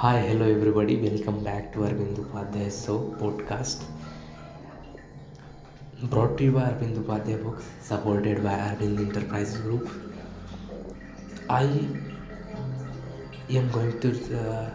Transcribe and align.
Hi, 0.00 0.18
hello 0.20 0.46
everybody. 0.54 0.94
Welcome 1.02 1.42
back 1.42 1.72
to 1.72 1.78
Arvind 1.84 2.16
Upadhyay 2.22 2.66
Show 2.78 2.96
podcast. 3.20 3.84
Brought 6.14 6.36
to 6.36 6.44
you 6.44 6.52
by 6.56 6.64
Arvind 6.64 6.98
Upadhyay 7.02 7.42
Books, 7.42 7.70
supported 7.80 8.42
by 8.44 8.52
Arvind 8.64 8.98
Enterprises 9.04 9.56
Group. 9.62 9.88
I 11.48 11.62
am 13.60 13.70
going 13.70 13.98
to 14.02 14.12
uh, 14.38 14.70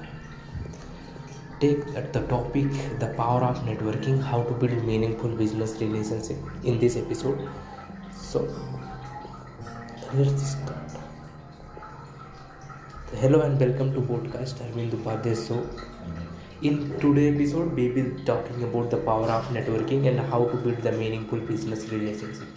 take 1.59 1.85
the 1.93 2.25
topic 2.33 2.71
the 2.97 3.13
power 3.15 3.43
of 3.43 3.59
networking, 3.59 4.19
how 4.23 4.41
to 4.41 4.53
build 4.53 4.83
meaningful 4.83 5.29
business 5.43 5.79
relationship 5.79 6.37
in 6.63 6.79
this 6.79 6.97
episode. 6.97 7.47
So 8.11 8.47
let's 10.15 10.47
start. 10.55 11.00
Hello 13.21 13.39
and 13.41 13.59
welcome 13.59 13.89
to 13.95 14.01
podcast 14.09 14.61
Arvind 14.65 14.93
Upadhyay 14.97 15.33
Show. 15.47 15.57
In 16.67 16.77
today's 16.99 17.35
episode, 17.35 17.75
we 17.75 17.83
will 17.89 18.07
be 18.13 18.23
talking 18.29 18.63
about 18.63 18.89
the 18.89 18.97
power 18.97 19.27
of 19.33 19.49
networking 19.57 20.07
and 20.07 20.19
how 20.31 20.45
to 20.45 20.57
build 20.63 20.77
the 20.77 20.91
meaningful 20.93 21.37
business 21.37 21.83
relationship. 21.91 22.47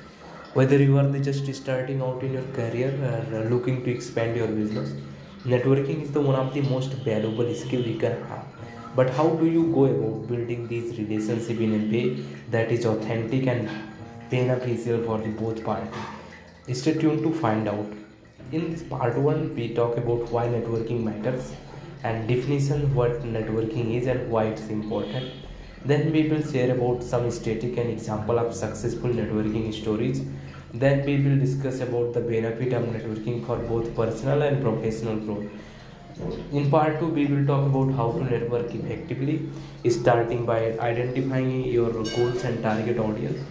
Whether 0.55 0.79
you 0.83 0.97
are 0.97 1.19
just 1.19 1.55
starting 1.55 2.01
out 2.01 2.23
in 2.23 2.33
your 2.33 2.47
career 2.55 2.93
or 3.35 3.45
looking 3.51 3.85
to 3.85 3.91
expand 3.91 4.39
your 4.39 4.47
business, 4.47 4.95
networking 5.45 6.01
is 6.03 6.13
the 6.13 6.23
one 6.23 6.37
of 6.37 6.55
the 6.55 6.63
most 6.63 6.95
valuable 7.09 7.53
skill 7.55 7.83
you 7.83 7.99
can 7.99 8.17
have. 8.29 8.47
But 8.97 9.11
how 9.11 9.29
do 9.43 9.45
you 9.45 9.67
go 9.75 9.85
about 9.85 10.29
building 10.29 10.67
these 10.67 10.97
relationships 10.99 11.61
in 11.67 11.75
a 11.75 11.93
way 11.93 12.25
that 12.53 12.73
is 12.73 12.87
authentic 12.87 13.47
and 13.49 13.69
beneficial 14.31 15.05
for 15.05 15.19
the 15.19 15.29
both 15.29 15.63
parties? 15.63 16.81
Stay 16.81 16.95
tuned 16.95 17.23
to 17.23 17.35
find 17.35 17.69
out. 17.69 17.93
In 18.55 18.71
this 18.71 18.85
part 18.85 19.17
one, 19.19 19.53
we 19.57 19.75
talk 19.75 19.97
about 19.97 20.31
why 20.31 20.47
networking 20.47 21.03
matters 21.03 21.53
and 22.05 22.29
definition 22.29 22.95
what 22.95 23.23
networking 23.23 23.95
is 24.01 24.07
and 24.07 24.31
why 24.31 24.45
it's 24.45 24.69
important. 24.69 25.33
Then 25.85 26.13
we 26.13 26.29
will 26.29 26.45
share 26.51 26.71
about 26.73 27.03
some 27.03 27.29
static 27.33 27.77
and 27.79 27.91
example 27.91 28.39
of 28.39 28.55
successful 28.55 29.11
networking 29.11 29.75
stories. 29.75 30.23
Then 30.73 31.05
we 31.05 31.17
will 31.25 31.37
discuss 31.37 31.81
about 31.81 32.13
the 32.13 32.21
benefit 32.21 32.73
of 32.75 32.85
networking 32.85 33.45
for 33.45 33.57
both 33.57 33.93
personal 33.97 34.43
and 34.43 34.63
professional 34.63 35.17
growth. 35.17 35.51
In 36.53 36.71
part 36.71 37.01
2, 37.01 37.09
we 37.09 37.27
will 37.27 37.45
talk 37.45 37.67
about 37.67 37.93
how 37.97 38.13
to 38.13 38.23
network 38.23 38.73
effectively, 38.73 39.49
starting 39.89 40.47
by 40.47 40.79
identifying 40.79 41.65
your 41.65 41.91
goals 41.91 42.45
and 42.45 42.63
target 42.63 42.99
audience, 42.99 43.45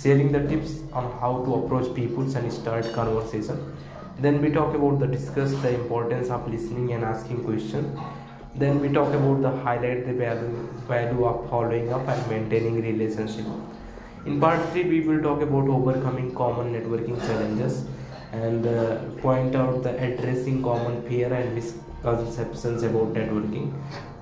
sharing 0.00 0.30
the 0.30 0.46
tips 0.46 0.78
on 0.92 1.10
how 1.18 1.44
to 1.44 1.54
approach 1.56 1.92
people 1.96 2.22
and 2.36 2.52
start 2.52 2.92
conversation. 2.92 3.58
Then 4.18 4.40
we 4.40 4.50
talk 4.50 4.74
about 4.74 5.00
the 5.00 5.06
discuss 5.06 5.52
the 5.62 5.74
importance 5.74 6.30
of 6.30 6.48
listening 6.48 6.92
and 6.92 7.04
asking 7.04 7.44
questions. 7.44 7.98
Then 8.54 8.80
we 8.80 8.88
talk 8.88 9.12
about 9.12 9.42
the 9.42 9.50
highlight 9.62 10.06
the 10.06 10.12
value 10.12 10.68
value 10.88 11.24
of 11.24 11.50
following 11.50 11.92
up 11.92 12.06
and 12.06 12.28
maintaining 12.30 12.80
relationship. 12.80 13.46
In 14.26 14.40
part 14.40 14.68
3, 14.70 14.84
we 14.84 15.00
will 15.00 15.20
talk 15.20 15.42
about 15.42 15.68
overcoming 15.68 16.34
common 16.34 16.72
networking 16.72 17.18
challenges 17.26 17.84
and 18.32 18.66
uh, 18.66 19.00
point 19.20 19.56
out 19.56 19.82
the 19.82 19.90
addressing 20.06 20.62
common 20.62 21.02
fear 21.08 21.32
and 21.32 21.54
misconceptions 21.54 22.84
about 22.84 23.12
networking. 23.14 23.72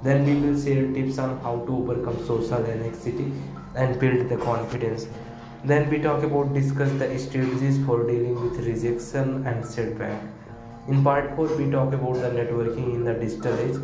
Then 0.02 0.24
we 0.24 0.34
will 0.34 0.60
share 0.60 0.90
tips 0.92 1.18
on 1.18 1.38
how 1.40 1.56
to 1.66 1.76
overcome 1.76 2.18
social 2.26 2.64
anxiety 2.64 3.30
and 3.76 4.00
build 4.00 4.28
the 4.28 4.38
confidence. 4.38 5.06
Then 5.64 5.88
we 5.90 6.00
talk 6.00 6.22
about 6.24 6.54
discuss 6.54 6.90
the 6.92 7.18
strategies 7.18 7.84
for 7.86 8.02
dealing 8.04 8.34
with 8.42 8.66
rejection 8.66 9.46
and 9.46 9.64
setback. 9.64 10.20
In 10.88 11.04
part 11.04 11.36
4, 11.36 11.56
we 11.56 11.70
talk 11.70 11.92
about 11.92 12.14
the 12.14 12.30
networking 12.30 12.94
in 12.94 13.04
the 13.04 13.14
digital 13.14 13.58
age, 13.58 13.80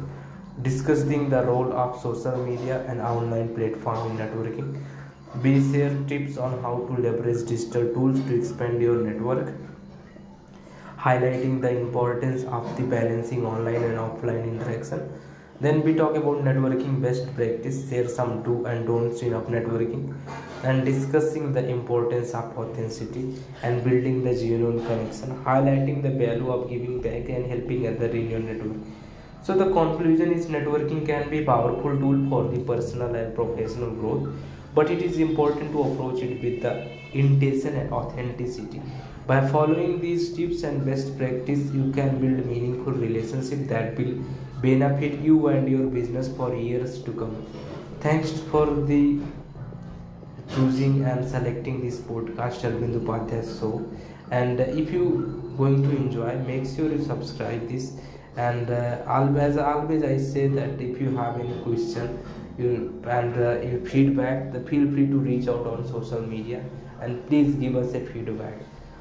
discussing 0.63 1.31
the 1.31 1.45
role 1.45 1.73
of 1.73 2.01
social 2.01 2.37
media 2.37 2.85
and 2.89 3.01
online 3.01 3.55
platform 3.55 4.11
in 4.11 4.19
networking. 4.19 4.83
We 5.43 5.73
share 5.73 5.97
tips 6.09 6.37
on 6.37 6.61
how 6.63 6.79
to 6.89 7.01
leverage 7.01 7.47
digital 7.47 7.93
tools 7.95 8.21
to 8.27 8.37
expand 8.37 8.83
your 8.83 8.97
network 8.97 9.55
highlighting 10.99 11.61
the 11.61 11.71
importance 11.71 12.45
of 12.45 12.77
the 12.77 12.83
balancing 12.83 13.47
online 13.47 13.83
and 13.89 13.99
offline 13.99 14.45
interaction. 14.45 15.09
Then 15.61 15.83
we 15.83 15.95
talk 15.95 16.17
about 16.17 16.45
networking 16.45 17.01
best 17.01 17.33
practice, 17.37 17.89
share 17.89 18.09
some 18.09 18.43
do 18.43 18.65
and 18.67 18.87
don'ts 18.87 19.23
in 19.23 19.33
of 19.33 19.47
networking, 19.47 20.15
and 20.65 20.85
discussing 20.85 21.53
the 21.53 21.67
importance 21.69 22.35
of 22.35 22.57
authenticity 22.59 23.37
and 23.63 23.85
building 23.85 24.25
the 24.25 24.35
genuine 24.35 24.85
connection, 24.87 25.37
highlighting 25.45 26.03
the 26.03 26.11
value 26.11 26.51
of 26.51 26.69
giving 26.69 27.01
back 27.01 27.29
and 27.29 27.47
helping 27.47 27.87
other 27.87 28.07
in 28.07 28.31
your 28.31 28.41
network. 28.41 28.77
So 29.43 29.55
the 29.55 29.71
conclusion 29.71 30.33
is 30.33 30.47
networking 30.47 31.07
can 31.07 31.31
be 31.31 31.45
powerful 31.45 31.97
tool 31.97 32.29
for 32.29 32.49
the 32.49 32.59
personal 32.65 33.15
and 33.15 33.35
professional 33.35 33.91
growth, 33.91 34.29
but 34.75 34.91
it 34.91 35.01
is 35.01 35.19
important 35.19 35.73
to 35.73 35.83
approach 35.83 36.21
it 36.23 36.43
with 36.43 36.63
the 36.63 36.89
intention 37.13 37.77
and 37.77 37.93
authenticity. 37.93 38.83
By 39.27 39.47
following 39.49 40.01
these 40.01 40.35
tips 40.35 40.63
and 40.63 40.85
best 40.85 41.17
practice, 41.19 41.71
you 41.73 41.93
can 41.93 42.19
build 42.19 42.47
meaningful 42.47 42.93
relationship 42.93 43.69
that 43.69 43.97
will 43.99 44.23
benefit 44.61 45.21
you 45.21 45.49
and 45.49 45.69
your 45.69 45.87
business 45.87 46.29
for 46.37 46.55
years 46.55 47.03
to 47.05 47.13
come. 47.13 47.47
Thanks 48.01 48.31
for 48.51 48.67
the 48.67 49.21
choosing 50.55 51.05
and 51.05 51.29
selecting 51.29 51.81
this 51.85 51.99
podcast 51.99 52.63
Arvind 52.69 53.01
Upadhyay 53.01 53.43
show. 53.59 53.85
And 54.31 54.61
if 54.61 54.93
you 54.93 55.39
going 55.59 55.83
to 55.83 55.97
enjoy 55.97 56.37
make 56.47 56.67
sure 56.67 56.91
you 56.91 57.05
subscribe 57.05 57.69
this. 57.69 57.93
And 58.37 58.71
uh, 58.71 59.03
always 59.07 59.57
always 59.57 60.05
I 60.05 60.17
say 60.17 60.47
that 60.49 60.81
if 60.81 61.01
you 61.01 61.17
have 61.17 61.41
any 61.41 61.57
question 61.63 62.19
you 62.59 63.03
and 63.07 63.37
uh, 63.37 63.61
your 63.61 63.81
feedback 63.93 64.53
the 64.53 64.61
feel 64.61 64.91
free 64.93 65.07
to 65.07 65.19
reach 65.29 65.49
out 65.49 65.67
on 65.67 65.87
social 65.89 66.23
media 66.23 66.63
and 67.01 67.27
please 67.29 67.55
give 67.57 67.77
us 67.77 67.95
a 67.95 68.01
feedback. 68.01 68.55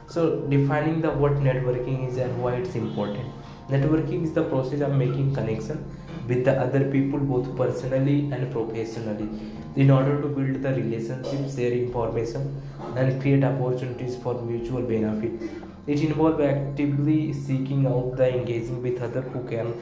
So 0.07 0.41
defining 0.55 1.01
the 1.01 1.11
what 1.11 1.33
networking 1.49 2.07
is 2.09 2.17
and 2.17 2.41
why 2.41 2.53
it's 2.55 2.75
important. 2.75 3.31
Networking 3.69 4.23
is 4.23 4.33
the 4.33 4.43
process 4.43 4.81
of 4.81 4.93
making 4.93 5.33
connection 5.35 5.85
with 6.27 6.43
the 6.45 6.53
other 6.59 6.83
people 6.91 7.19
both 7.19 7.55
personally 7.55 8.29
and 8.31 8.51
professionally. 8.51 9.29
In 9.75 9.91
order 9.91 10.21
to 10.21 10.27
build 10.27 10.61
the 10.63 10.73
relationship 10.73 11.55
share 11.55 11.71
information 11.71 12.61
and 12.95 13.21
create 13.21 13.43
opportunities 13.43 14.15
for 14.17 14.41
mutual 14.41 14.81
benefit. 14.81 15.49
It 15.87 16.01
involves 16.01 16.41
actively 16.41 17.31
seeking 17.31 17.85
out 17.87 18.17
the 18.17 18.29
engaging 18.37 18.81
with 18.81 19.01
others 19.01 19.31
who 19.31 19.47
can 19.47 19.73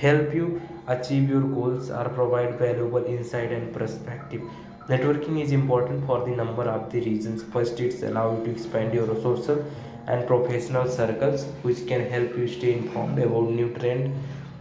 help 0.00 0.34
you 0.34 0.62
achieve 0.86 1.28
your 1.28 1.42
goals 1.42 1.90
or 1.90 2.08
provide 2.08 2.58
valuable 2.58 3.04
insight 3.04 3.52
and 3.52 3.72
perspective. 3.74 4.42
Networking 4.88 5.40
is 5.40 5.52
important 5.52 6.06
for 6.06 6.24
the 6.24 6.34
number 6.34 6.64
of 6.64 6.90
the 6.90 7.00
reasons. 7.00 7.42
First 7.42 7.80
it's 7.80 8.02
allow 8.02 8.36
you 8.36 8.44
to 8.44 8.50
expand 8.50 8.94
your 8.94 9.06
social 9.22 9.64
and 10.06 10.26
professional 10.26 10.88
circles 10.88 11.44
which 11.62 11.86
can 11.86 12.08
help 12.08 12.36
you 12.36 12.48
stay 12.48 12.72
informed 12.72 13.18
about 13.18 13.50
new 13.50 13.72
trend 13.74 14.12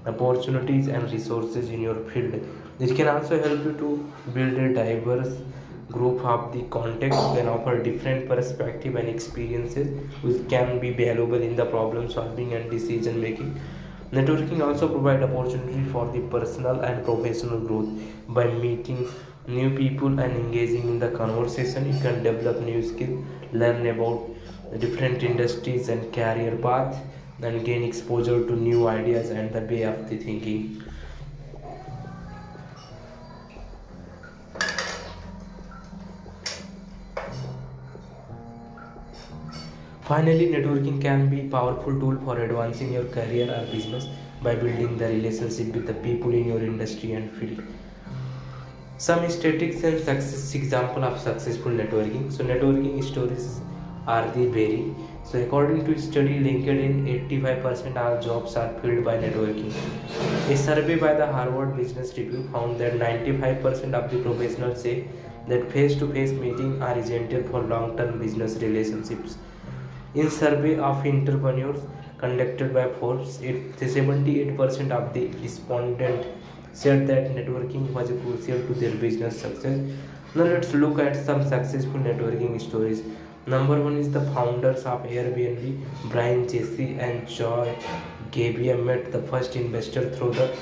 opportunities 0.05 0.87
and 0.87 1.11
resources 1.11 1.69
in 1.69 1.81
your 1.81 1.95
field. 2.09 2.35
It 2.79 2.95
can 2.95 3.07
also 3.07 3.41
help 3.41 3.63
you 3.65 3.73
to 3.73 4.31
build 4.33 4.53
a 4.53 4.73
diverse 4.73 5.37
group 5.91 6.23
of 6.23 6.53
the 6.53 6.63
contacts 6.75 7.17
can 7.35 7.47
offer 7.47 7.81
different 7.83 8.27
perspective 8.27 8.95
and 8.95 9.09
experiences 9.09 9.87
which 10.21 10.47
can 10.49 10.79
be 10.79 10.91
valuable 10.91 11.41
in 11.41 11.55
the 11.55 11.65
problem 11.65 12.09
solving 12.09 12.53
and 12.53 12.71
decision 12.71 13.19
making. 13.19 13.59
Networking 14.11 14.65
also 14.65 14.87
provide 14.87 15.23
opportunity 15.23 15.83
for 15.91 16.09
the 16.11 16.21
personal 16.35 16.81
and 16.81 17.03
professional 17.03 17.59
growth. 17.59 17.89
By 18.27 18.47
meeting 18.47 19.07
new 19.47 19.69
people 19.75 20.19
and 20.19 20.33
engaging 20.37 20.87
in 20.87 20.99
the 20.99 21.09
conversation 21.09 21.91
you 21.91 21.99
can 21.99 22.21
develop 22.23 22.61
new 22.61 22.81
skills 22.81 23.25
learn 23.53 23.85
about 23.87 24.29
different 24.79 25.23
industries 25.23 25.89
and 25.89 26.13
career 26.13 26.55
paths 26.57 26.97
and 27.43 27.65
gain 27.65 27.83
exposure 27.83 28.45
to 28.45 28.55
new 28.55 28.87
ideas 28.87 29.29
and 29.29 29.51
the 29.51 29.61
way 29.61 29.83
of 29.83 30.09
the 30.09 30.17
thinking 30.17 30.83
Finally, 40.11 40.47
networking 40.47 41.01
can 41.01 41.29
be 41.29 41.39
a 41.39 41.49
powerful 41.49 41.97
tool 41.97 42.17
for 42.25 42.37
advancing 42.37 42.91
your 42.91 43.05
career 43.05 43.45
or 43.49 43.65
business 43.71 44.09
by 44.43 44.53
building 44.53 44.97
the 44.97 45.05
relationship 45.05 45.73
with 45.73 45.87
the 45.87 45.93
people 45.93 46.33
in 46.33 46.47
your 46.47 46.59
industry 46.59 47.13
and 47.13 47.31
field. 47.31 47.63
Some 48.97 49.29
statistics 49.29 49.83
and 49.83 49.97
success 49.99 50.53
example 50.53 51.05
of 51.05 51.17
successful 51.17 51.71
networking. 51.71 52.29
So 52.29 52.43
networking 52.43 53.01
stories 53.03 53.61
are 54.05 54.29
the 54.31 54.47
vary. 54.47 54.93
So 55.23 55.39
according 55.39 55.85
to 55.85 55.93
a 55.93 55.99
study 55.99 56.39
LinkedIn, 56.39 57.29
85% 57.29 57.95
of 57.95 58.23
jobs 58.23 58.55
are 58.55 58.73
filled 58.81 59.05
by 59.05 59.17
networking. 59.17 59.73
A 60.49 60.57
survey 60.57 60.95
by 60.97 61.13
the 61.13 61.25
Harvard 61.25 61.77
Business 61.77 62.17
Review 62.17 62.49
found 62.51 62.79
that 62.81 62.93
95% 62.93 63.93
of 63.93 64.11
the 64.11 64.17
professionals 64.21 64.81
say 64.81 65.07
that 65.47 65.71
face-to-face 65.71 66.33
meetings 66.33 66.81
are 66.81 66.97
essential 66.97 67.43
for 67.43 67.61
long-term 67.61 68.19
business 68.19 68.57
relationships. 68.61 69.37
In 70.15 70.29
survey 70.29 70.77
of 70.77 71.05
entrepreneurs 71.05 71.79
conducted 72.17 72.73
by 72.73 72.89
Forbes, 72.99 73.37
78% 73.37 74.91
of 74.91 75.13
the 75.13 75.27
respondents 75.41 76.27
said 76.73 77.07
that 77.07 77.31
networking 77.35 77.89
was 77.93 78.09
crucial 78.09 78.67
to 78.67 78.73
their 78.73 78.95
business 78.95 79.39
success. 79.39 79.79
Now 80.35 80.43
let's 80.43 80.73
look 80.73 80.99
at 80.99 81.15
some 81.15 81.43
successful 81.47 81.99
networking 81.99 82.59
stories. 82.59 83.01
Number 83.47 83.81
one 83.81 83.97
is 83.97 84.11
the 84.11 84.21
founders 84.33 84.85
of 84.85 85.01
Airbnb, 85.01 85.83
Brian 86.11 86.47
Tracy 86.47 86.95
and 86.99 87.27
Joy 87.27 87.75
Gebbia 88.29 88.77
met 88.77 89.11
the 89.11 89.23
first 89.23 89.55
investor 89.55 90.11
through 90.11 90.33
the 90.33 90.55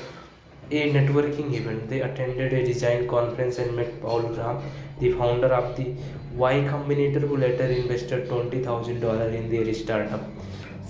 a 0.70 0.90
networking 0.90 1.52
event. 1.52 1.90
They 1.90 2.00
attended 2.00 2.54
a 2.54 2.64
design 2.64 3.06
conference 3.06 3.58
and 3.58 3.76
met 3.76 4.00
Paul 4.00 4.22
Graham, 4.22 4.62
the 4.98 5.12
founder 5.12 5.48
of 5.48 5.76
the 5.76 5.94
Y 6.34 6.54
Combinator, 6.70 7.20
who 7.20 7.36
later 7.36 7.66
invested 7.66 8.30
$20,000 8.30 9.34
in 9.34 9.50
their 9.50 9.74
startup. 9.74 10.22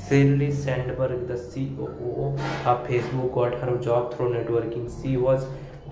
Sheryl 0.09 0.53
Sandberg, 0.55 1.27
the 1.27 1.39
COO 1.39 2.37
of 2.67 2.87
Facebook, 2.87 3.35
got 3.35 3.59
her 3.59 3.79
job 3.79 4.15
through 4.15 4.35
networking. 4.35 4.87
She 5.03 5.17
was 5.17 5.45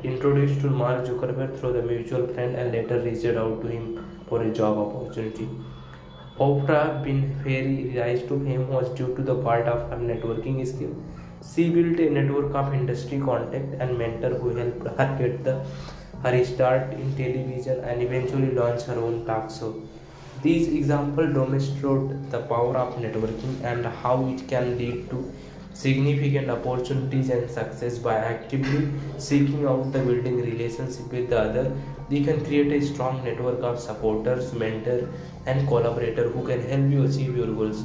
introduced 0.04 0.60
to 0.60 0.68
Mark 0.68 1.06
Zuckerberg 1.06 1.58
through 1.58 1.72
the 1.72 1.82
mutual 1.82 2.28
friend 2.28 2.54
and 2.54 2.70
later 2.70 3.00
reached 3.00 3.36
out 3.36 3.62
to 3.62 3.66
him 3.66 4.04
for 4.28 4.42
a 4.42 4.52
job 4.52 4.78
opportunity. 4.78 5.48
Oprah 6.38 7.02
Winfrey 7.04 7.96
rise 7.98 8.20
to 8.28 8.38
fame 8.44 8.68
was 8.68 8.88
due 8.96 9.12
to 9.16 9.22
the 9.22 9.34
part 9.34 9.66
of 9.66 9.90
her 9.90 9.96
networking 9.96 10.64
skill. 10.64 10.94
She 11.42 11.68
built 11.68 11.98
a 11.98 12.08
network 12.10 12.54
of 12.54 12.72
industry 12.72 13.18
contact 13.18 13.74
and 13.80 13.98
mentor 13.98 14.30
who 14.38 14.54
helped 14.54 14.86
her 14.98 15.16
get 15.18 15.42
the 15.42 15.64
her 16.22 16.44
start 16.44 16.92
in 16.92 17.12
television 17.16 17.80
and 17.80 18.02
eventually 18.02 18.52
launch 18.52 18.82
her 18.82 18.98
own 19.00 19.26
talk 19.26 19.50
show. 19.50 19.74
These 20.42 20.68
examples 20.68 21.34
demonstrate 21.34 22.30
the 22.30 22.42
power 22.54 22.76
of 22.76 22.94
networking 23.02 23.60
and 23.64 23.84
how 23.86 24.16
it 24.28 24.46
can 24.46 24.78
lead 24.78 25.10
to 25.10 25.32
significant 25.74 26.50
opportunities 26.50 27.30
and 27.30 27.50
success 27.50 27.98
by 27.98 28.14
actively 28.14 28.88
seeking 29.16 29.64
out 29.64 29.92
the 29.92 29.98
building 29.98 30.36
relationship 30.36 31.12
with 31.12 31.30
the 31.30 31.40
other 31.40 31.72
you 32.10 32.24
can 32.24 32.44
create 32.44 32.72
a 32.72 32.84
strong 32.84 33.22
network 33.22 33.60
of 33.60 33.78
supporters 33.78 34.52
mentor 34.54 35.08
and 35.52 35.66
collaborator 35.68 36.28
who 36.30 36.46
can 36.46 36.64
help 36.70 36.90
you 36.94 37.04
achieve 37.04 37.36
your 37.36 37.52
goals. 37.60 37.84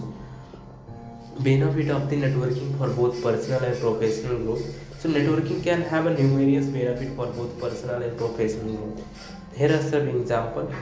Benefit 1.39 1.89
of 1.89 2.09
the 2.09 2.17
networking 2.23 2.77
for 2.77 2.89
both 2.89 3.21
personal 3.23 3.63
and 3.63 3.79
professional 3.79 4.37
growth. 4.39 4.65
So 4.99 5.09
networking 5.09 5.63
can 5.63 5.81
have 5.93 6.05
a 6.05 6.13
numerous 6.17 6.67
benefit 6.67 7.15
for 7.15 7.27
both 7.27 7.59
personal 7.59 8.01
and 8.01 8.17
professional 8.17 8.75
growth. 8.75 9.29
Here 9.55 9.73
are 9.77 9.81
some 9.81 10.07
examples 10.09 10.73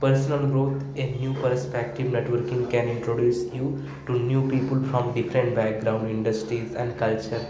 personal 0.00 0.46
growth 0.50 0.82
a 1.02 1.06
new 1.20 1.32
perspective 1.44 2.06
networking 2.16 2.70
can 2.70 2.88
introduce 2.88 3.40
you 3.52 3.70
to 4.06 4.12
new 4.12 4.42
people 4.48 4.82
from 4.90 5.12
different 5.12 5.56
background 5.56 6.08
industries 6.08 6.76
and 6.76 6.96
culture 6.96 7.44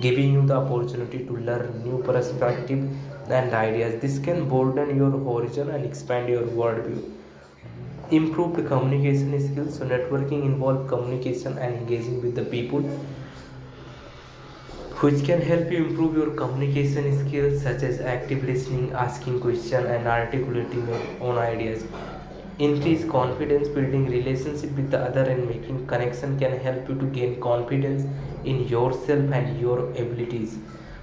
giving 0.00 0.32
you 0.32 0.44
the 0.44 0.56
opportunity 0.56 1.24
to 1.24 1.36
learn 1.36 1.82
new 1.84 2.02
perspective 2.02 2.90
and 3.30 3.54
ideas. 3.54 4.00
This 4.02 4.18
can 4.18 4.48
broaden 4.48 4.96
your 4.96 5.12
horizon 5.12 5.70
and 5.70 5.84
expand 5.84 6.28
your 6.28 6.42
worldview 6.42 7.21
improved 8.20 8.66
communication 8.68 9.34
skills 9.48 9.78
so 9.78 9.86
networking 9.86 10.44
involves 10.52 10.88
communication 10.88 11.58
and 11.58 11.74
engaging 11.74 12.22
with 12.22 12.34
the 12.34 12.44
people 12.56 12.82
which 15.02 15.24
can 15.24 15.40
help 15.40 15.70
you 15.72 15.78
improve 15.84 16.16
your 16.16 16.30
communication 16.40 17.06
skills 17.20 17.60
such 17.60 17.82
as 17.82 17.98
active 18.00 18.44
listening, 18.44 18.92
asking 18.92 19.40
questions 19.40 19.86
and 19.86 20.06
articulating 20.06 20.86
your 20.86 21.00
own 21.20 21.38
ideas. 21.38 21.84
Increase 22.60 23.04
confidence, 23.10 23.66
building 23.66 24.06
relationship 24.08 24.70
with 24.76 24.92
the 24.92 25.00
other 25.00 25.24
and 25.24 25.48
making 25.48 25.88
connection 25.88 26.38
can 26.38 26.56
help 26.60 26.88
you 26.88 26.94
to 26.94 27.06
gain 27.06 27.40
confidence 27.40 28.06
in 28.44 28.68
yourself 28.68 29.32
and 29.32 29.60
your 29.60 29.90
abilities. 29.90 30.56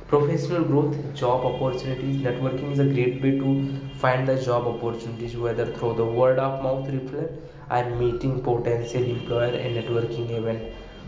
Professional 0.10 0.64
growth, 0.64 0.98
job 1.14 1.46
opportunities, 1.46 2.18
networking 2.18 2.72
is 2.72 2.80
a 2.80 2.86
great 2.86 3.22
way 3.22 3.38
to 3.38 3.50
find 4.00 4.28
the 4.28 4.36
job 4.44 4.68
opportunities 4.68 5.38
whether 5.38 5.66
through 5.66 5.94
the 5.96 6.06
word 6.06 6.40
of 6.40 6.64
mouth 6.64 6.88
referral 6.88 7.30
or 7.70 7.96
meeting 7.96 8.42
potential 8.42 9.04
employer 9.04 9.54
and 9.54 9.78
networking 9.78 10.32
event 10.32 10.62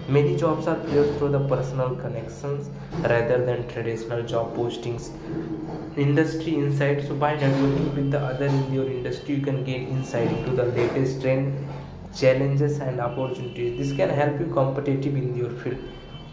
Many 0.07 0.35
jobs 0.35 0.67
are 0.67 0.75
filled 0.87 1.17
through 1.17 1.29
the 1.29 1.39
personal 1.47 1.95
connections 1.95 2.69
rather 3.03 3.45
than 3.45 3.67
traditional 3.67 4.23
job 4.23 4.55
postings. 4.55 5.09
Industry 5.95 6.55
insight. 6.55 7.03
So 7.07 7.15
by 7.15 7.37
networking 7.37 7.93
with 7.95 8.11
the 8.11 8.19
other 8.19 8.45
in 8.45 8.73
your 8.73 8.89
industry, 8.89 9.35
you 9.35 9.41
can 9.41 9.63
gain 9.63 9.87
insight 9.89 10.31
into 10.31 10.51
the 10.51 10.65
latest 10.65 11.21
trend, 11.21 11.67
challenges 12.15 12.79
and 12.79 12.99
opportunities. 12.99 13.77
This 13.77 13.95
can 13.95 14.09
help 14.09 14.39
you 14.39 14.47
competitive 14.47 15.15
in 15.15 15.35
your 15.35 15.49
field 15.49 15.77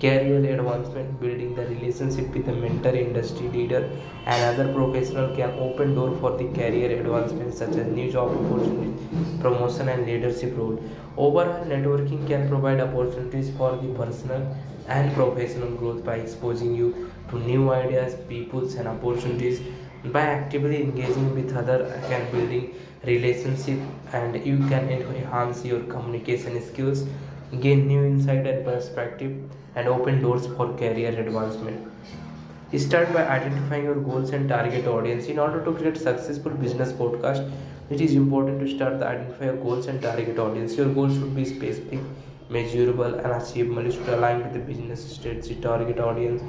career 0.01 0.39
advancement 0.55 1.21
building 1.21 1.55
the 1.55 1.67
relationship 1.67 2.29
with 2.35 2.49
a 2.49 2.53
mentor 2.53 2.95
industry 2.95 3.49
leader 3.49 3.89
and 4.27 4.45
other 4.51 4.73
professional 4.73 5.35
can 5.37 5.51
open 5.59 5.95
door 5.95 6.17
for 6.21 6.37
the 6.37 6.49
career 6.59 7.01
advancement 7.01 7.55
such 7.55 7.75
as 7.77 7.87
new 7.87 8.11
job 8.11 8.31
opportunities 8.31 8.99
promotion 9.41 9.89
and 9.89 10.07
leadership 10.07 10.57
role. 10.57 10.79
Overall 11.17 11.65
networking 11.65 12.27
can 12.27 12.49
provide 12.49 12.81
opportunities 12.81 13.51
for 13.57 13.77
the 13.77 13.89
personal 13.95 14.57
and 14.89 15.13
professional 15.15 15.71
growth 15.77 16.05
by 16.05 16.17
exposing 16.17 16.75
you 16.75 17.11
to 17.31 17.39
new 17.39 17.71
ideas 17.73 18.15
peoples 18.29 18.75
and 18.75 18.89
opportunities. 18.89 19.61
By 20.05 20.21
actively 20.23 20.83
engaging 20.83 21.35
with 21.35 21.57
other 21.57 22.01
can 22.09 22.31
building 22.31 22.75
relationship 23.05 23.81
and 24.13 24.35
you 24.47 24.59
can 24.69 24.89
enhance 24.91 25.65
your 25.65 25.81
communication 25.95 26.61
skills 26.67 27.05
gain 27.61 27.87
new 27.87 28.05
insight 28.05 28.47
and 28.47 28.65
perspective 28.65 29.51
and 29.75 29.89
open 29.89 30.23
doors 30.23 30.47
for 30.47 30.77
career 30.77 31.19
advancement. 31.19 31.87
Start 32.77 33.13
by 33.13 33.27
identifying 33.27 33.85
your 33.85 33.95
goals 33.97 34.31
and 34.31 34.49
target 34.49 34.87
audience. 34.87 35.27
In 35.27 35.39
order 35.39 35.65
to 35.65 35.73
create 35.73 35.97
successful 35.97 36.53
business 36.53 36.93
podcast, 36.93 37.51
it 37.91 38.01
is 38.01 38.15
important 38.15 38.61
to 38.61 38.69
start 38.69 38.99
to 39.01 39.07
identify 39.07 39.47
your 39.47 39.57
goals 39.57 39.87
and 39.87 40.03
target 40.03 40.39
audience. 40.39 40.77
Your 40.77 40.89
goals 40.93 41.15
should 41.15 41.35
be 41.35 41.45
specific, 41.45 42.01
measurable, 42.51 43.15
and 43.15 43.33
achievable. 43.43 43.87
It 43.87 43.93
should 43.93 44.09
align 44.09 44.43
with 44.43 44.53
the 44.53 44.59
business 44.59 45.15
strategy, 45.15 45.57
target 45.57 45.99
audience, 45.99 46.43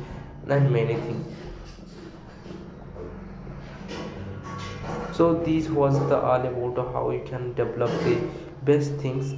and 0.48 0.72
many 0.72 0.96
things. 0.96 1.26
So 5.12 5.34
this 5.34 5.70
was 5.70 5.98
the 6.10 6.18
all 6.18 6.46
about 6.46 6.94
how 6.94 7.10
you 7.12 7.24
can 7.26 7.54
develop 7.54 7.92
the 8.04 8.18
best 8.64 8.94
things 8.94 9.34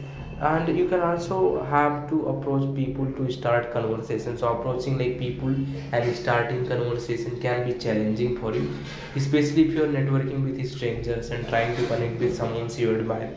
and 0.50 0.76
you 0.78 0.88
can 0.88 1.02
also 1.02 1.64
have 1.66 2.10
to 2.10 2.26
approach 2.30 2.64
people 2.76 3.12
to 3.18 3.32
start 3.32 3.72
conversation 3.74 4.38
so 4.38 4.48
approaching 4.54 4.98
like 4.98 5.20
people 5.20 5.54
and 6.00 6.16
starting 6.16 6.66
conversation 6.68 7.40
can 7.40 7.64
be 7.68 7.74
challenging 7.86 8.36
for 8.40 8.54
you 8.56 8.66
especially 9.16 9.68
if 9.68 9.74
you're 9.76 9.94
networking 10.00 10.44
with 10.50 10.72
strangers 10.72 11.30
and 11.30 11.48
trying 11.48 11.76
to 11.76 11.88
connect 11.88 12.20
with 12.20 12.36
someone 12.36 12.70
you 12.84 12.96
admire 12.96 13.32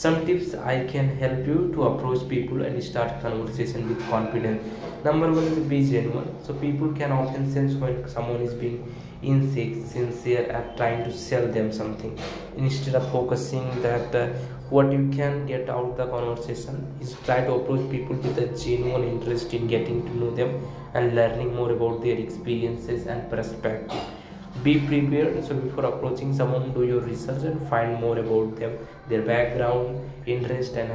some 0.00 0.16
tips 0.26 0.50
i 0.72 0.74
can 0.90 1.06
help 1.20 1.46
you 1.50 1.60
to 1.74 1.84
approach 1.86 2.20
people 2.32 2.60
and 2.66 2.82
start 2.88 3.14
conversation 3.22 3.88
with 3.88 4.02
confidence. 4.10 4.62
Number 5.04 5.30
one 5.32 5.44
is 5.44 5.58
be 5.70 5.80
genuine. 5.90 6.28
So 6.44 6.54
people 6.54 6.92
can 6.92 7.10
often 7.12 7.50
sense 7.52 7.74
when 7.74 8.08
someone 8.08 8.40
is 8.40 8.54
being 8.54 8.78
insincere 9.22 10.44
at 10.58 10.76
trying 10.76 11.02
to 11.04 11.12
sell 11.12 11.48
them 11.56 11.72
something. 11.72 12.16
Instead 12.56 12.94
of 12.94 13.10
focusing 13.10 13.66
that 13.82 14.14
uh, 14.14 14.28
what 14.70 14.92
you 14.92 15.08
can 15.16 15.46
get 15.46 15.68
out 15.68 15.96
the 15.96 16.06
conversation 16.06 16.86
is 17.00 17.16
try 17.24 17.40
to 17.40 17.54
approach 17.54 17.90
people 17.90 18.16
with 18.16 18.38
a 18.38 18.46
genuine 18.64 19.08
interest 19.08 19.52
in 19.52 19.66
getting 19.66 20.04
to 20.06 20.16
know 20.18 20.30
them 20.30 20.54
and 20.94 21.16
learning 21.16 21.54
more 21.56 21.72
about 21.72 22.02
their 22.02 22.18
experiences 22.18 23.06
and 23.06 23.28
perspective 23.30 24.17
be 24.62 24.80
prepared 24.80 25.44
so 25.44 25.54
before 25.54 25.84
approaching 25.84 26.34
someone 26.34 26.72
do 26.72 26.84
your 26.84 27.00
research 27.00 27.42
and 27.42 27.68
find 27.68 28.00
more 28.00 28.18
about 28.18 28.56
them 28.56 28.76
their 29.08 29.22
background 29.22 30.04
interest 30.26 30.74
and 30.74 30.90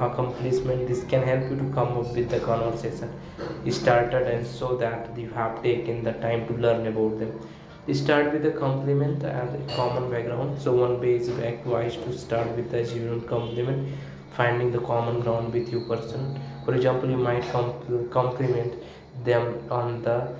accomplishment. 0.00 0.86
This 0.86 1.04
can 1.04 1.22
help 1.22 1.50
you 1.50 1.56
to 1.56 1.72
come 1.74 1.98
up 1.98 2.14
with 2.14 2.28
the 2.30 2.40
conversation 2.40 3.10
started 3.70 4.26
and 4.26 4.46
so 4.46 4.76
that 4.76 5.16
you 5.18 5.30
have 5.30 5.62
taken 5.62 6.04
the 6.04 6.12
time 6.12 6.46
to 6.46 6.54
learn 6.54 6.86
about 6.86 7.18
them. 7.18 7.32
Start 7.92 8.32
with 8.32 8.44
a 8.44 8.50
compliment 8.50 9.22
and 9.24 9.70
a 9.70 9.74
common 9.74 10.10
background. 10.10 10.60
So 10.60 10.72
one 10.72 11.00
basic 11.00 11.38
advice 11.38 11.96
to 11.96 12.16
start 12.16 12.54
with 12.54 12.72
a 12.74 12.84
genuine 12.84 13.22
compliment 13.22 13.88
finding 14.36 14.70
the 14.70 14.80
common 14.80 15.20
ground 15.20 15.52
with 15.52 15.70
your 15.70 15.80
person. 15.82 16.38
For 16.64 16.74
example 16.74 17.10
you 17.10 17.16
might 17.16 17.44
compliment 18.10 18.74
them 19.24 19.58
on 19.70 20.02
the 20.02 20.34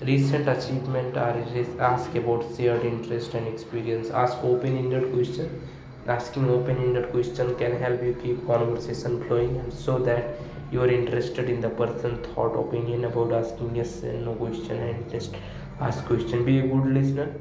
recent 0.00 0.48
achievement 0.48 1.16
or 1.16 1.34
ask 1.80 2.14
about 2.14 2.44
shared 2.56 2.84
interest 2.84 3.34
and 3.34 3.46
experience. 3.46 4.10
Ask 4.10 4.42
open-ended 4.42 5.12
question. 5.12 5.60
Asking 6.06 6.50
open-ended 6.50 7.10
question 7.10 7.54
can 7.56 7.78
help 7.80 8.02
you 8.02 8.14
keep 8.22 8.46
conversation 8.46 9.24
flowing 9.26 9.56
and 9.56 9.72
so 9.72 9.98
that 10.00 10.36
you 10.70 10.82
are 10.82 10.88
interested 10.88 11.48
in 11.48 11.60
the 11.62 11.70
person 11.70 12.22
thought 12.22 12.54
opinion 12.54 13.06
about 13.06 13.32
asking 13.32 13.74
yes 13.76 14.02
and 14.02 14.24
no 14.24 14.34
question 14.34 14.78
and 14.78 15.10
just 15.10 15.34
ask 15.80 16.04
question. 16.04 16.44
Be 16.44 16.58
a 16.58 16.66
good 16.66 16.86
listener. 16.86 17.34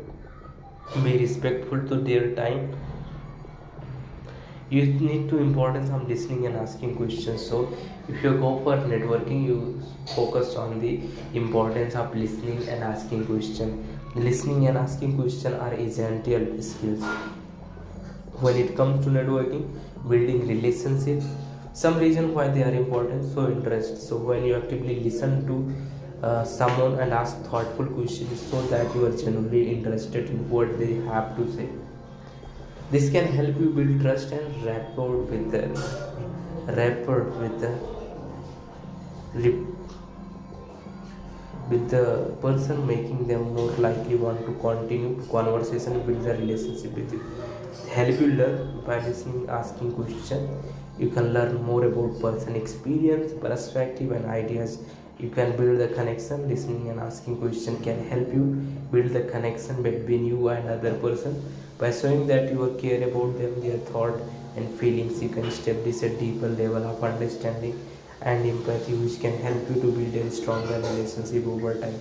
Be 1.03 1.17
respectful 1.17 1.85
to 1.87 1.95
their 1.95 2.33
time 2.35 2.73
you 4.73 4.85
need 5.07 5.29
to 5.29 5.37
importance 5.37 5.89
of 5.91 6.07
listening 6.09 6.45
and 6.47 6.55
asking 6.55 6.95
questions. 6.95 7.45
So 7.45 7.57
if 8.07 8.23
you 8.23 8.31
go 8.43 8.51
for 8.63 8.77
networking 8.91 9.45
you 9.45 9.81
focus 10.15 10.55
on 10.55 10.79
the 10.79 11.01
importance 11.33 11.95
of 11.95 12.15
listening 12.15 12.67
and 12.67 12.83
asking 12.83 13.25
question. 13.27 13.87
Listening 14.15 14.67
and 14.67 14.77
asking 14.77 15.15
questions 15.19 15.55
are 15.55 15.73
essential 15.73 16.61
skills. 16.61 17.03
When 18.41 18.57
it 18.57 18.75
comes 18.75 19.05
to 19.05 19.11
networking 19.11 19.67
building 20.09 20.47
relationship 20.47 21.23
some 21.73 21.97
reason 21.97 22.33
why 22.33 22.47
they 22.49 22.63
are 22.63 22.73
important 22.73 23.33
so 23.33 23.47
interest. 23.49 24.07
So 24.07 24.17
when 24.17 24.43
you 24.45 24.55
actively 24.55 24.99
listen 24.99 25.47
to 25.47 26.25
uh, 26.25 26.43
someone 26.43 26.99
and 26.99 27.11
ask 27.11 27.35
thoughtful 27.45 27.87
questions 27.87 28.39
so 28.49 28.61
that 28.67 28.93
you 28.95 29.05
are 29.05 29.17
genuinely 29.17 29.71
interested 29.71 30.29
in 30.29 30.49
what 30.49 30.77
they 30.79 30.93
have 31.13 31.35
to 31.37 31.51
say 31.53 31.67
this 32.91 33.09
can 33.09 33.27
help 33.27 33.59
you 33.59 33.69
build 33.69 34.01
trust 34.01 34.31
and 34.31 34.65
rapport 34.65 35.17
with 35.31 35.51
the 35.51 35.63
rapport 36.79 37.23
with 37.41 37.59
the 37.61 37.71
with 41.69 41.89
the 41.89 42.35
person 42.41 42.85
making 42.85 43.25
them 43.27 43.53
more 43.53 43.71
likely 43.85 44.15
want 44.15 44.45
to 44.45 44.53
continue 44.61 45.11
conversation 45.31 46.05
build 46.05 46.23
the 46.23 46.33
relationship 46.35 46.93
with 46.93 47.13
you. 47.13 47.21
Help 47.89 48.19
you 48.19 48.27
learn 48.27 48.81
by 48.85 48.97
listening 49.07 49.47
asking 49.49 49.93
questions 49.93 50.49
you 50.99 51.09
can 51.09 51.33
learn 51.33 51.55
more 51.63 51.85
about 51.85 52.19
person 52.21 52.55
experience 52.55 53.33
perspective 53.41 54.11
and 54.11 54.25
ideas 54.25 54.77
you 55.19 55.29
can 55.29 55.55
build 55.55 55.79
the 55.79 55.87
connection. 55.89 56.47
Listening 56.49 56.89
and 56.89 56.99
asking 56.99 57.37
question 57.37 57.81
can 57.83 58.07
help 58.09 58.27
you 58.33 58.45
build 58.91 59.11
the 59.11 59.21
connection 59.21 59.81
between 59.83 60.25
you 60.25 60.47
and 60.49 60.69
other 60.69 60.93
person. 60.95 61.43
By 61.77 61.91
showing 61.91 62.27
that 62.27 62.51
you 62.51 62.77
care 62.81 63.07
about 63.07 63.37
them 63.37 63.61
their 63.61 63.77
thought 63.77 64.19
and 64.55 64.69
feelings 64.79 65.21
you 65.21 65.29
can 65.29 65.45
establish 65.45 66.01
a 66.03 66.09
deeper 66.09 66.47
level 66.47 66.83
of 66.85 67.03
understanding 67.03 67.79
and 68.21 68.45
empathy 68.45 68.93
which 68.93 69.19
can 69.19 69.37
help 69.39 69.69
you 69.69 69.81
to 69.81 69.91
build 69.91 70.15
a 70.15 70.31
stronger 70.31 70.75
relationship 70.79 71.45
over 71.47 71.73
time. 71.79 71.99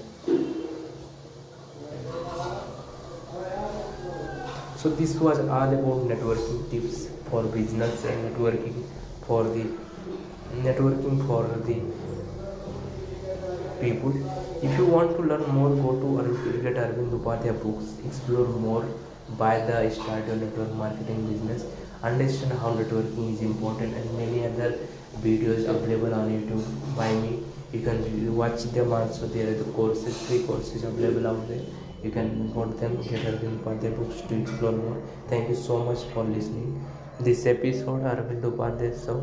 So 4.76 4.90
this 4.90 5.14
was 5.14 5.38
all 5.38 5.72
about 5.72 6.08
networking 6.10 6.70
tips 6.70 7.08
for 7.30 7.44
business 7.44 8.04
and 8.04 8.36
networking 8.36 8.84
for 9.26 9.44
the 9.44 9.64
networking 10.62 11.26
for 11.26 11.44
the 11.66 11.76
people 13.84 14.12
if 14.66 14.78
you 14.78 14.86
want 14.94 15.16
to 15.16 15.22
learn 15.30 15.46
more 15.58 15.70
go 15.84 15.92
to 16.02 16.58
get 16.64 16.76
Arvind 16.84 17.14
Upadhyay 17.18 17.54
books 17.62 17.94
explore 18.08 18.48
more 18.66 18.84
buy 19.38 19.54
the 19.68 19.78
start 19.90 20.26
your 20.26 20.36
network 20.36 20.72
marketing 20.82 21.20
business 21.30 21.64
understand 22.10 22.52
how 22.64 22.72
networking 22.80 23.32
is 23.34 23.42
important 23.42 23.94
and 23.94 24.18
many 24.18 24.44
other 24.46 24.70
videos 25.26 25.68
available 25.74 26.14
on 26.20 26.30
youtube 26.34 26.96
by 26.96 27.12
me 27.22 27.32
you 27.72 27.80
can 27.86 28.00
watch 28.36 28.64
them 28.76 28.92
also 28.92 29.28
there 29.36 29.48
are 29.52 29.58
the 29.62 29.70
courses 29.78 30.18
free 30.26 30.42
courses 30.50 30.84
available 30.84 31.26
out 31.32 31.48
there 31.48 31.64
you 32.02 32.10
can 32.10 32.52
note 32.54 32.78
them 32.80 32.96
get 33.02 33.24
Arvind 33.30 33.58
Upadhyay 33.60 33.96
books 33.96 34.20
to 34.28 34.40
explore 34.40 34.72
more 34.72 35.00
thank 35.28 35.48
you 35.48 35.56
so 35.68 35.78
much 35.84 36.02
for 36.12 36.24
listening 36.24 36.84
this 37.20 37.46
episode 37.46 38.02
Arvind 38.12 38.42
Upadhyay 38.50 38.92
so 39.04 39.14